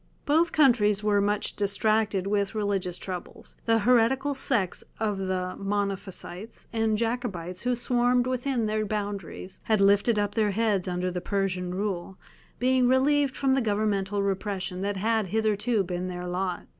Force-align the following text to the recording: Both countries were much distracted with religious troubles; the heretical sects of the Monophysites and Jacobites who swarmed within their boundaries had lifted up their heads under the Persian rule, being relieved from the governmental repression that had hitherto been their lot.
Both 0.25 0.51
countries 0.51 1.03
were 1.03 1.21
much 1.21 1.55
distracted 1.55 2.25
with 2.25 2.55
religious 2.55 2.97
troubles; 2.97 3.55
the 3.67 3.77
heretical 3.77 4.33
sects 4.33 4.83
of 4.99 5.19
the 5.19 5.55
Monophysites 5.59 6.65
and 6.73 6.97
Jacobites 6.97 7.61
who 7.61 7.75
swarmed 7.75 8.25
within 8.25 8.65
their 8.65 8.83
boundaries 8.83 9.59
had 9.65 9.79
lifted 9.79 10.17
up 10.17 10.33
their 10.33 10.49
heads 10.49 10.87
under 10.87 11.11
the 11.11 11.21
Persian 11.21 11.75
rule, 11.75 12.17
being 12.57 12.87
relieved 12.87 13.37
from 13.37 13.53
the 13.53 13.61
governmental 13.61 14.23
repression 14.23 14.81
that 14.81 14.97
had 14.97 15.27
hitherto 15.27 15.83
been 15.83 16.07
their 16.07 16.25
lot. 16.25 16.65